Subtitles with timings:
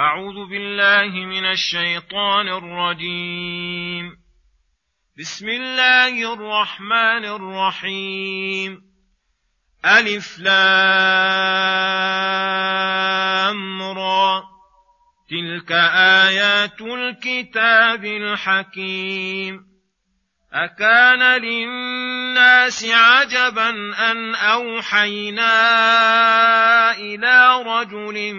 [0.00, 4.16] أعوذ بالله من الشيطان الرجيم.
[5.18, 8.82] بسم الله الرحمن الرحيم.
[9.84, 10.62] ألف لام
[13.82, 14.42] را.
[15.30, 15.72] تلك
[16.26, 19.60] آيات الكتاب الحكيم.
[20.52, 22.03] أكان للناس
[22.84, 23.70] عجبا
[24.10, 25.52] أن أوحينا
[26.96, 28.34] إلى رجل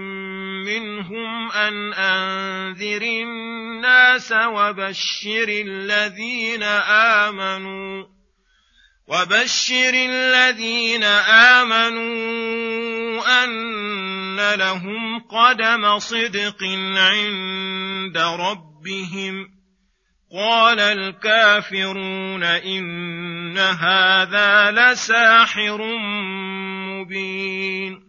[0.65, 6.63] منهم أن أنذر الناس وبشر الذين
[7.23, 8.15] آمنوا
[9.07, 11.03] وبشر الذين
[11.53, 12.45] آمنوا
[13.43, 16.63] أن لهم قدم صدق
[16.97, 19.55] عند ربهم.
[20.35, 25.97] قال الكافرون إن هذا لساحر
[26.91, 28.05] مبين.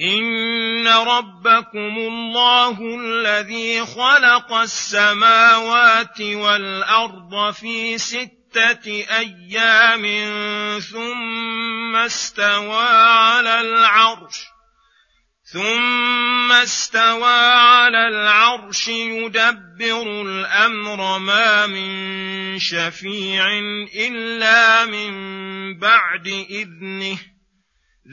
[0.00, 8.86] إن ربكم الله الذي خلق السماوات والأرض في ستة
[9.18, 10.04] أيام
[10.80, 14.55] ثم استوى على العرش.
[15.52, 23.46] ثم استوى على العرش يدبر الأمر ما من شفيع
[24.08, 25.12] إلا من
[25.78, 27.18] بعد إذنه.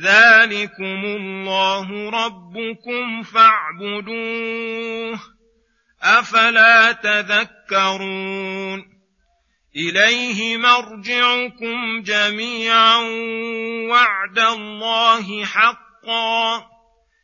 [0.04, 5.20] ذلكم الله ربكم فاعبدوه.
[6.02, 8.84] أفلا تذكرون؟
[9.76, 12.98] إليه مرجعكم جميعا
[13.90, 16.73] وعد الله حقا.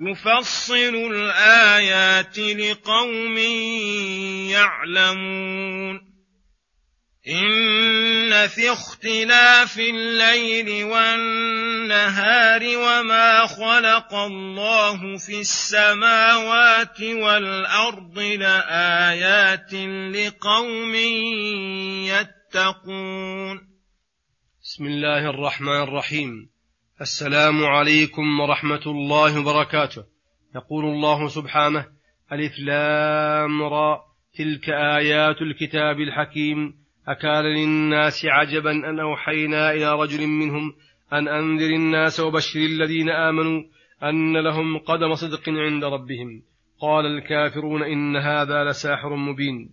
[0.00, 3.38] يفصل الآيات لقوم
[4.48, 6.10] يعلمون.
[7.28, 19.74] إن في اختلاف الليل والنهار وما خلق الله في السماوات والأرض لآيات
[20.14, 20.94] لقوم
[22.04, 23.60] يتقون.
[24.62, 26.59] بسم الله الرحمن الرحيم.
[27.00, 30.04] السلام عليكم ورحمة الله وبركاته.
[30.56, 31.86] يقول الله سبحانه
[32.32, 34.04] ألف لام را
[34.38, 36.74] تلك آيات الكتاب الحكيم.
[37.08, 40.74] أكان للناس عجبا أن أوحينا إلى رجل منهم
[41.12, 43.62] أن أنذر الناس وبشر الذين آمنوا
[44.02, 46.42] أن لهم قدم صدق عند ربهم.
[46.80, 49.70] قال الكافرون إن هذا لساحر مبين.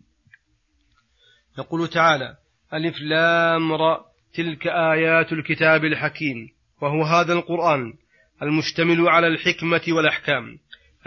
[1.60, 2.38] يقول تعالى
[2.74, 6.57] ألف لام را تلك آيات الكتاب الحكيم.
[6.82, 7.94] وهو هذا القرآن
[8.42, 10.58] المشتمل على الحكمة والأحكام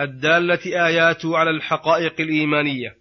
[0.00, 2.96] الدالة آياته على الحقائق الإيمانية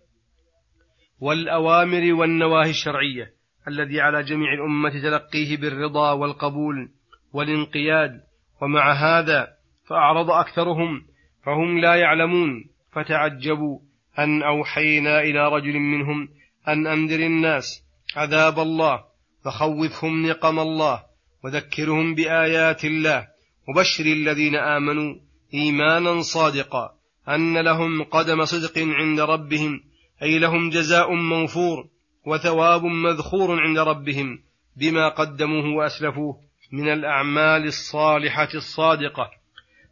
[1.19, 3.33] والأوامر والنواهي الشرعية
[3.67, 6.89] الذي على جميع الأمة تلقيه بالرضا والقبول
[7.33, 8.29] والانقياد.
[8.61, 9.47] ومع هذا
[9.87, 11.05] فأعرض أكثرهم
[11.45, 13.79] فهم لا يعلمون فتعجبوا
[14.19, 16.29] أن أوحينا إلى رجل منهم
[16.67, 17.83] أن أنذر الناس
[18.15, 19.03] عذاب الله
[19.45, 21.08] فخوفهم نقم الله.
[21.43, 23.27] وذكرهم بآيات الله.
[23.69, 25.15] وبشر الذين آمنوا
[25.53, 26.91] إيمانا صادقا
[27.29, 29.81] أن لهم قدم صدق عند ربهم
[30.23, 31.87] أي لهم جزاء موفور
[32.25, 34.39] وثواب مذخور عند ربهم
[34.77, 36.37] بما قدموه وأسلفوه
[36.71, 39.31] من الأعمال الصالحة الصادقة.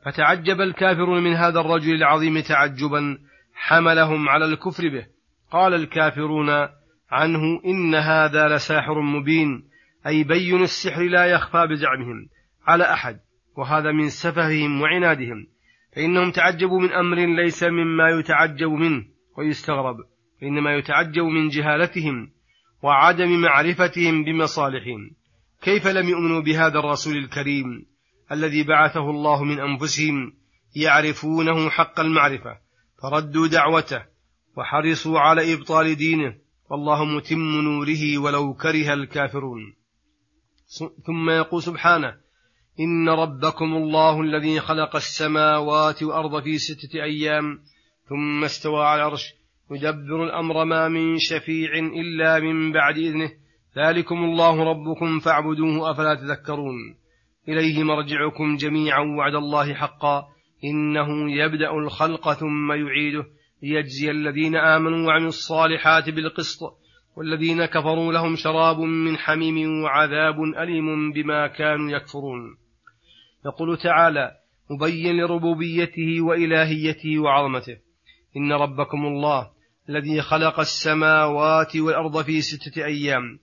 [0.06, 3.18] فتعجب الكافرون من هذا الرجل العظيم تعجبا
[3.54, 5.06] حملهم على الكفر به.
[5.52, 6.50] قال الكافرون
[7.12, 9.67] عنه إن هذا لساحر مبين
[10.08, 12.30] أي بين السحر لا يخفى بزعمهم
[12.68, 13.20] على أحد
[13.58, 15.48] وهذا من سفههم وعنادهم
[15.96, 19.06] فإنهم تعجبوا من أمر ليس مما يتعجب منه
[19.38, 19.96] ويستغرب
[20.42, 22.32] وإنما يتعجب من جهالتهم
[22.84, 25.12] وعدم معرفتهم بمصالحهم.
[25.62, 27.86] كيف لم يؤمنوا بهذا الرسول الكريم
[28.32, 30.34] الذي بعثه الله من أنفسهم
[30.76, 32.58] يعرفونه حق المعرفة
[33.02, 34.06] فردوا دعوته
[34.58, 36.36] وحرصوا على إبطال دينه؟
[36.70, 39.77] والله متم نوره ولو كره الكافرون.
[41.06, 42.18] ثم يقول سبحانه
[42.80, 47.60] إن ربكم الله الذي خلق السماوات والأرض في ستة أيام
[48.10, 49.34] ثم استوى على العرش
[49.72, 53.32] يدبر الأمر ما من شفيع إلا من بعد إذنه
[53.78, 56.76] ذلكم الله ربكم فاعبدوه أفلا تذكرون.
[57.50, 60.28] إليه مرجعكم جميعا وعد الله حقا
[60.64, 63.26] إنه يبدأ الخلق ثم يعيده
[63.64, 66.60] ليجزي الذين آمنوا وعملوا الصالحات بالقسط
[67.18, 72.58] والذين كفروا لهم شراب من حميم وعذاب أليم بما كانوا يكفرون.
[73.46, 74.32] يقول تعالى
[74.70, 77.78] مبين لربوبيته وإلهيته وعظمته
[78.38, 79.50] إن ربكم الله
[79.90, 83.40] الذي خلق السماوات والأرض في ستة أيام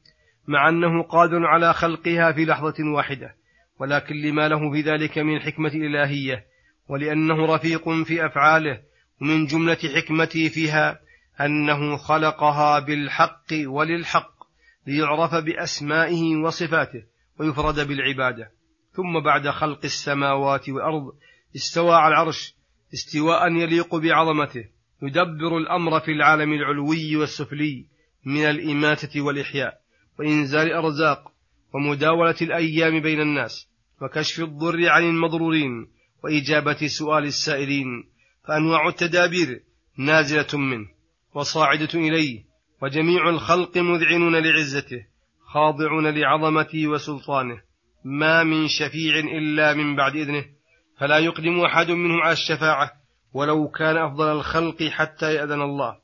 [0.48, 3.34] مع أنه قادر على خلقها في لحظة واحدة
[3.80, 6.44] ولكن لما له في ذلك من حكمة إلهية
[6.88, 8.80] ولأنه رفيق في أفعاله
[9.20, 11.03] ومن جملة حكمته فيها
[11.40, 14.34] أنه خلقها بالحق وللحق
[14.86, 17.02] ليعرف بأسمائه وصفاته
[17.38, 18.50] ويفرد بالعبادة.
[18.92, 21.12] ثم بعد خلق السماوات والأرض
[21.56, 22.54] استوى على العرش
[22.94, 24.64] استواء يليق بعظمته.
[25.02, 27.86] يدبر الأمر في العالم العلوي والسفلي
[28.24, 29.80] من الإماتة والإحياء
[30.18, 31.32] وإنزال الأرزاق
[31.74, 33.68] ومداولة الأيام بين الناس
[34.02, 35.88] وكشف الضر عن المضرورين
[36.24, 38.04] وإجابة سؤال السائلين.
[38.48, 39.62] فأنواع التدابير
[39.98, 40.93] نازلة منه.
[41.34, 42.44] وصاعدة إليه
[42.82, 45.06] وجميع الخلق مذعنون لعزته
[45.46, 47.62] خاضعون لعظمته وسلطانه
[48.04, 50.44] ما من شفيع إلا من بعد إذنه
[50.98, 52.90] فلا يقدم أحد منهم على الشفاعة
[53.32, 55.96] ولو كان أفضل الخلق حتى يأذن الله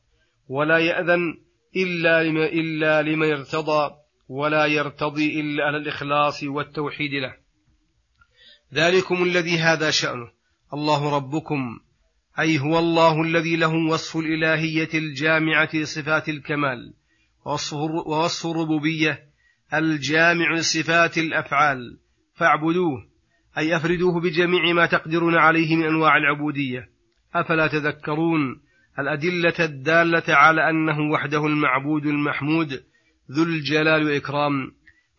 [0.49, 1.39] ولا يأذن
[1.77, 3.91] إلا لما, إلا لما يرتضى
[4.29, 7.35] ولا يرتضي إلا على الإخلاص والتوحيد له.
[8.75, 10.31] ذلكم الذي هذا شأنه.
[10.75, 11.81] الله ربكم
[12.41, 16.95] أي هو الله الذي له وصف الإلهية الجامعة لصفات الكمال
[18.07, 19.31] ووصف الربوبية
[19.75, 21.99] الجامع لصفات الأفعال.
[22.35, 23.07] فاعبدوه
[23.59, 26.89] أي أفردوه بجميع ما تقدرون عليه من أنواع العبودية.
[27.35, 28.61] أفلا تذكرون
[28.99, 32.85] الأدلة الدالة على أنه وحده المعبود المحمود
[33.31, 34.73] ذو الجلال والإكرام.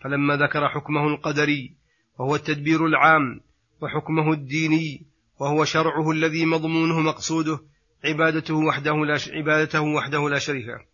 [0.03, 1.75] فلما ذكر حكمه القدري
[2.19, 3.41] وهو التدبير العام
[3.81, 5.10] وحكمه الديني
[5.41, 7.59] وهو شرعه الذي مضمونه مقصوده
[8.05, 10.85] عبادته وحده لا عبادته وحده لا شريك له.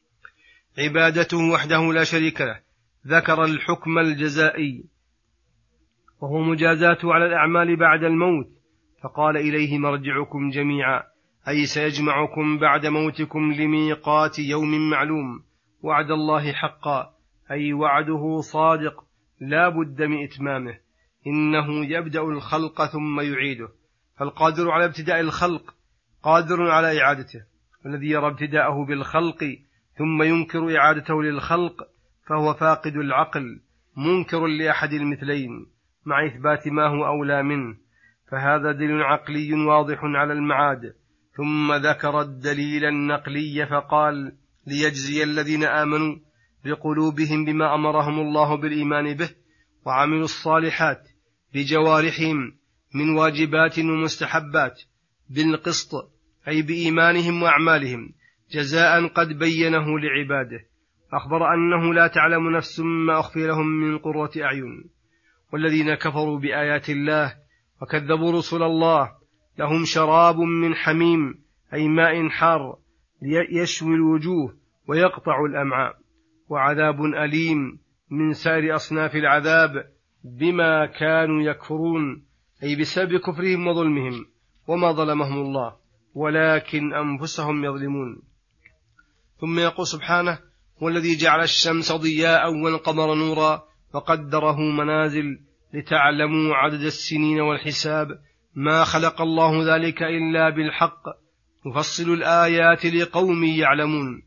[0.84, 2.60] عبادته وحده لا شريك له.
[3.08, 4.84] ذكر الحكم الجزائي.
[6.22, 8.48] وهو مجازاته على الأعمال بعد الموت.
[9.04, 11.04] فقال إليه مرجعكم جميعا.
[11.48, 15.44] أي سيجمعكم بعد موتكم لميقات يوم معلوم.
[15.82, 17.14] وعد الله حقا.
[17.52, 19.04] أي وعده صادق.
[19.42, 20.78] لا بد من إتمامه.
[21.28, 23.70] إنه يبدأ الخلق ثم يعيده.
[24.20, 25.76] فالقادر على ابتداء الخلق؟
[26.24, 27.44] قادر على إعادته.
[27.86, 29.58] والذي يرى ابتداءه بالخلق
[29.98, 31.84] ثم ينكر إعادته للخلق
[32.28, 33.62] فهو فاقد العقل
[33.98, 35.66] منكر لأحد المثلين
[36.06, 37.78] مع إثبات ما هو أولى منه.
[38.32, 40.94] فهذا دليل عقلي واضح على المعاد.
[41.38, 44.38] ثم ذكر الدليل النقلي فقال
[44.68, 46.16] ليجزي الذين آمنوا
[46.66, 49.30] بقلوبهم بما أمرهم الله بالإيمان به
[49.86, 51.08] وعملوا الصالحات
[51.54, 52.58] بجوارحهم
[52.94, 54.82] من واجبات ومستحبات
[55.30, 55.92] بالقسط
[56.48, 58.14] أي بإيمانهم وأعمالهم
[58.52, 60.60] جزاء قد بينه لعباده.
[61.14, 64.90] أخبر أنه لا تعلم نفس ما أخفي لهم من قرة أعين.
[65.54, 67.36] والذين كفروا بآيات الله
[67.82, 69.12] وكذبوا رسل الله
[69.60, 71.36] لهم شراب من حميم
[71.74, 72.78] أي ماء حار
[73.52, 75.96] يشوي الوجوه ويقطع الأمعاء.
[76.50, 77.80] وعذاب أليم
[78.12, 79.86] من سائر أصناف العذاب
[80.24, 82.27] بما كانوا يكفرون.
[82.64, 84.26] أي بسبب كفرهم وظلمهم
[84.68, 85.76] وما ظلمهم الله
[86.16, 88.22] ولكن أنفسهم يظلمون.
[89.42, 90.40] ثم يقول سبحانه
[90.84, 95.40] هو الذي جعل الشمس ضياء والقمر نورا وقدره منازل
[95.74, 98.08] لتعلموا عدد السنين والحساب.
[98.56, 101.04] ما خلق الله ذلك إلا بالحق
[101.66, 104.27] يفصل الآيات لقوم يعلمون.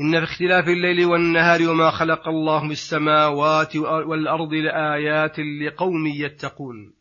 [0.00, 6.94] إن في اختلاف الليل والنهار وما خلق الله بالسماوات والأرض لآيات لقوم يتقون.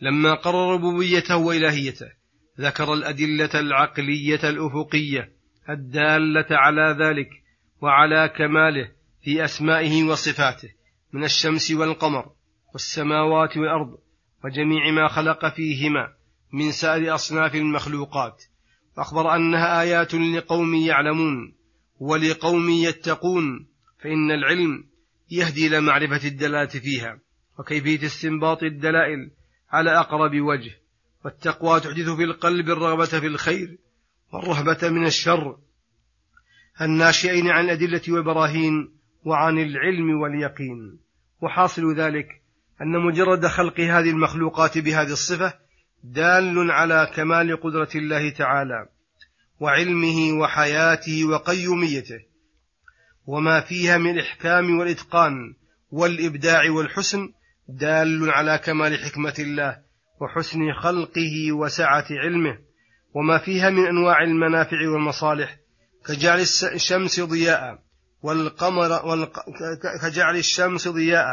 [0.00, 2.06] لما قرر ربوبيته وإلهيته
[2.60, 5.32] ذكر الأدلة العقلية الأفقية
[5.70, 7.28] الدالة على ذلك
[7.82, 8.90] وعلى كماله
[9.22, 10.68] في أسمائه وصفاته
[11.12, 12.30] من الشمس والقمر
[12.72, 13.98] والسماوات والأرض
[14.44, 16.12] وجميع ما خلق فيهما
[16.52, 18.44] من سائر أصناف المخلوقات.
[18.98, 21.57] وأخبر أنها آيات لقوم يعلمون.
[22.00, 23.66] ولقوم يتقون
[23.98, 24.84] فإن العلم
[25.30, 27.18] يهدي إلى معرفة الدلالة فيها
[27.58, 29.30] وكيفية استنباط الدلائل
[29.70, 30.70] على أقرب وجه
[31.24, 33.78] والتقوى تحدث في القلب الرغبة في الخير
[34.32, 35.56] والرهبة من الشر.
[36.80, 38.92] الناشئين عن الأدلة والبراهين
[39.24, 40.98] وعن العلم واليقين.
[41.40, 42.42] وحاصل ذلك
[42.82, 45.54] أن مجرد خلق هذه المخلوقات بهذه الصفة
[46.04, 48.88] دال على كمال قدرة الله تعالى.
[49.60, 52.20] وعلمه وحياته وقيوميته
[53.26, 55.54] وما فيها من الإحكام والإتقان
[55.90, 57.32] والإبداع والحسن
[57.68, 59.78] دال على كمال حكمة الله
[60.20, 62.58] وحسن خلقه وسعة علمه
[63.14, 65.56] وما فيها من أنواع المنافع والمصالح
[66.06, 66.40] كجعل
[66.74, 67.78] الشمس ضياء
[68.22, 69.38] والقمر والق...
[70.02, 71.26] كجعل الشمس ضياء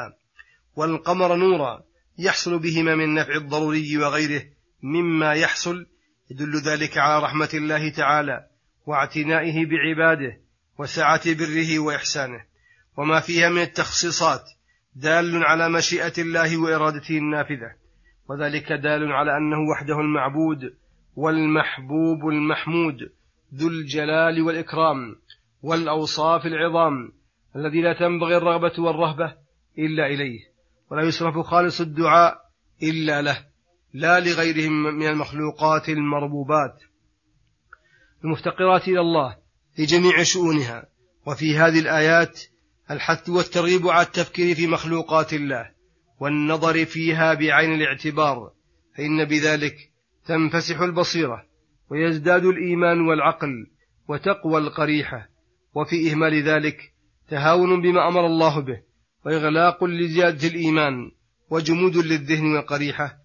[0.75, 1.81] والقمر نورا
[2.19, 4.43] يحصل بهما من نفع الضروري وغيره
[4.83, 5.85] مما يحصل
[6.31, 8.47] يدل ذلك على رحمة الله تعالى
[8.85, 10.37] واعتنائه بعباده
[10.79, 12.45] وسعة بره وإحسانه.
[12.97, 14.41] وما فيها من التخصيصات
[14.95, 17.75] دال على مشيئة الله وإرادته النافذة.
[18.29, 20.73] وذلك دال على أنه وحده المعبود
[21.15, 23.11] والمحبوب المحمود
[23.55, 25.15] ذو الجلال والإكرام
[25.61, 27.11] والأوصاف العظام
[27.55, 29.35] الذي لا تنبغي الرغبة والرهبة
[29.77, 30.39] إلا إليه.
[30.91, 32.37] ولا يصرف خالص الدعاء
[32.83, 33.54] إلا له.
[33.95, 36.83] لا لغيرهم من المخلوقات المربوبات
[38.23, 39.37] المفتقرات إلى الله
[39.79, 40.85] لجميع شؤونها.
[41.27, 42.41] وفي هذه الآيات
[42.91, 45.71] الحث والترغيب على التفكير في مخلوقات الله
[46.19, 48.51] والنظر فيها بعين الاعتبار
[48.97, 49.75] فإن بذلك
[50.25, 51.45] تنفسح البصيرة
[51.89, 53.67] ويزداد الإيمان والعقل
[54.07, 55.29] وتقوى القريحة.
[55.73, 56.77] وفي إهمال ذلك
[57.29, 58.81] تهاون بما أمر الله به
[59.25, 61.11] وإغلاق لزيادة الإيمان
[61.49, 63.24] وجمود للذهن والقريحة.